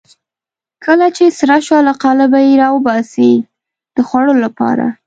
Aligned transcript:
کله 0.85 1.07
چې 1.15 1.25
سره 1.39 1.55
شوه 1.65 1.79
له 1.87 1.93
قالبه 2.03 2.39
یې 2.47 2.53
راباسي 2.63 3.31
د 3.95 3.97
خوړلو 4.07 4.35
لپاره. 4.45 4.85